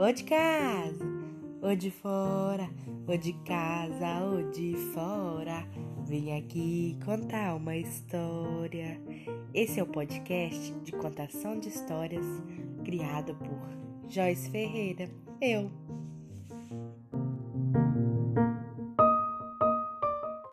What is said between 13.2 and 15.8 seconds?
por Joyce Ferreira, eu.